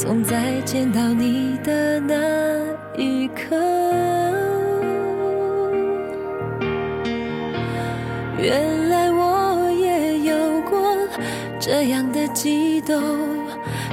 [0.00, 2.14] 从再，见到你的那
[2.96, 3.54] 一刻。
[8.38, 10.96] 原来我也有过
[11.60, 12.98] 这样的悸动，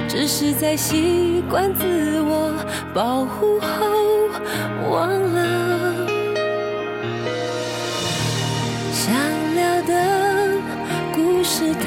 [0.08, 1.84] 只是在习惯自
[2.22, 2.54] 我
[2.94, 3.68] 保护后
[4.90, 6.06] 忘了。
[8.94, 9.14] 想
[9.54, 9.92] 聊的
[11.14, 11.86] 故事太，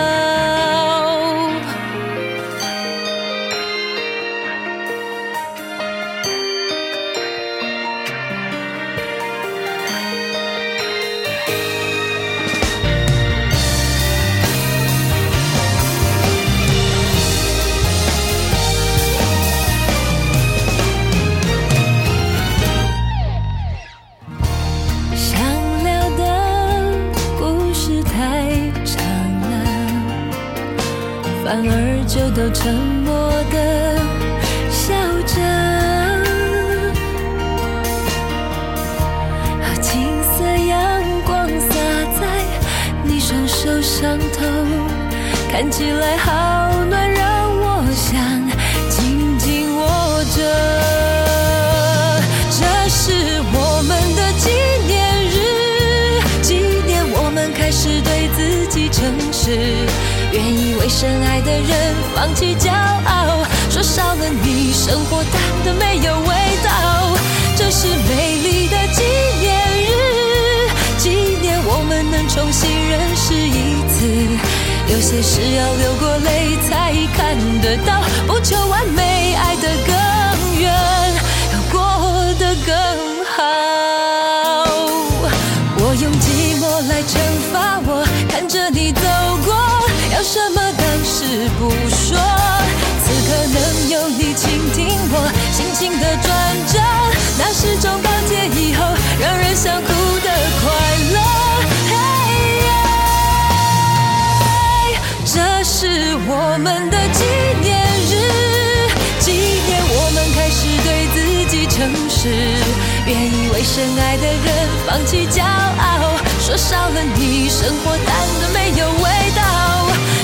[113.21, 118.07] 愿意为深爱的人放弃骄傲，说少了你，生活淡
[118.41, 119.03] 的没有味
[119.35, 119.43] 道。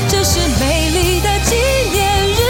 [0.07, 1.55] 这是美丽的纪
[1.91, 2.41] 念日，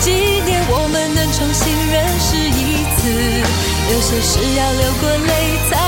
[0.00, 0.10] 纪
[0.44, 3.00] 念我们能重新认识一次。
[3.90, 5.87] 有些事要流过泪才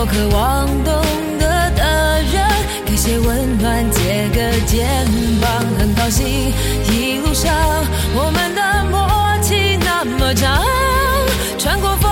[0.00, 0.94] 多渴望懂
[1.38, 2.42] 得的人
[2.86, 4.88] 给些温暖，借个肩
[5.42, 5.62] 膀。
[5.78, 6.26] 很高兴
[6.88, 7.52] 一路上
[8.14, 9.06] 我们的默
[9.42, 10.64] 契那么长，
[11.58, 12.10] 穿过风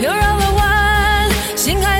[0.00, 1.98] 又绕了弯，心还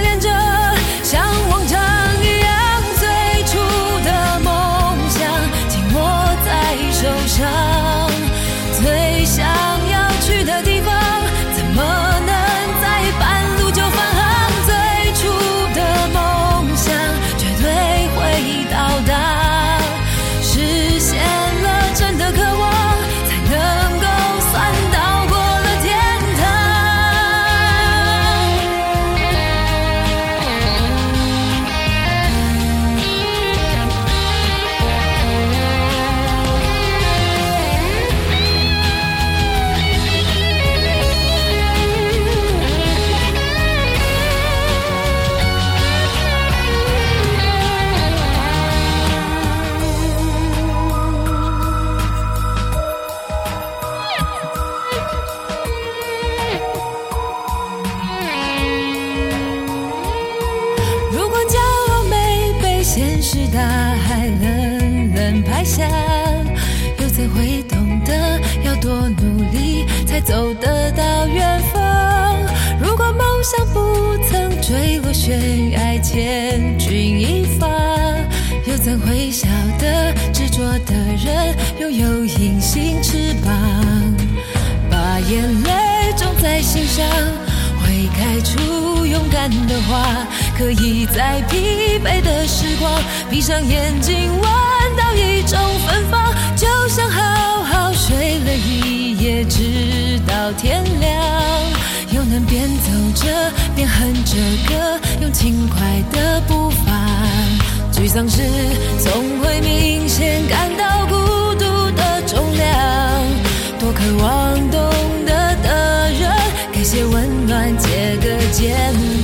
[118.53, 118.75] 肩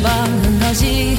[0.02, 0.12] 膀。
[0.42, 1.16] 很高兴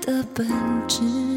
[0.00, 0.46] 的本
[0.88, 1.35] 质。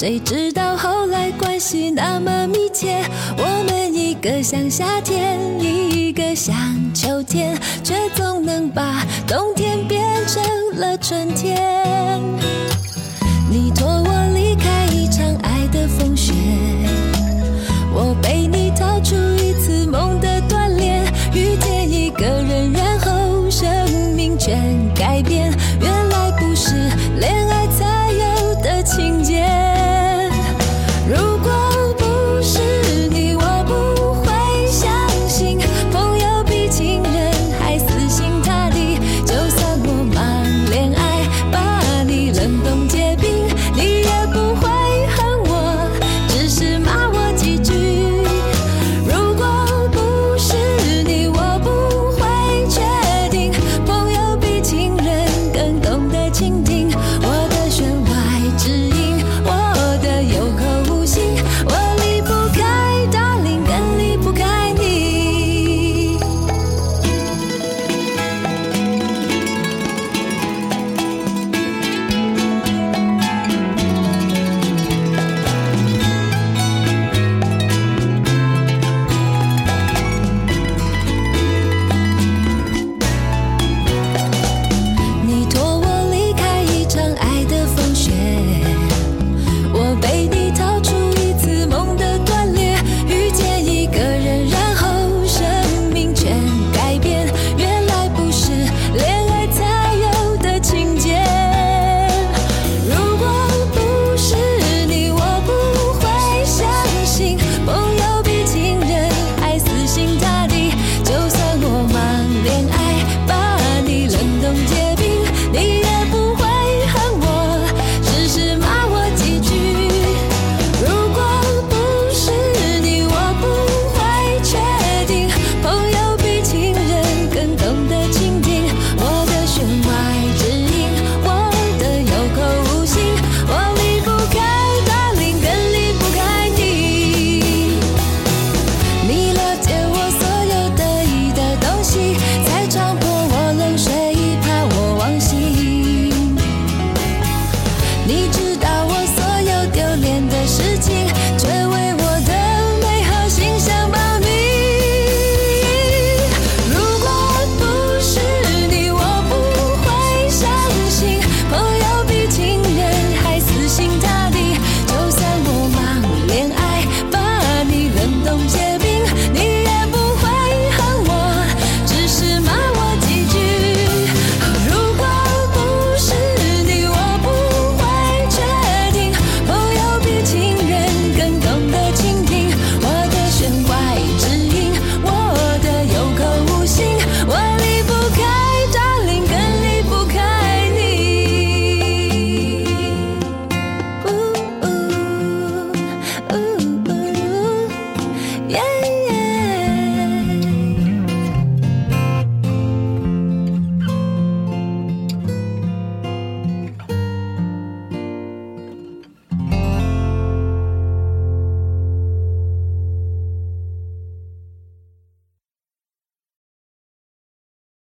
[0.00, 3.04] 谁知道后来关系那么密切？
[3.36, 6.56] 我们一个像夏天一个像
[6.94, 10.42] 秋天却总能把冬天变成
[10.76, 11.79] 了春天。